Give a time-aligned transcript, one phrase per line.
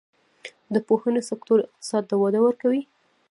[0.73, 2.81] د پوهنې سکتور اقتصاد ته وده ورکوي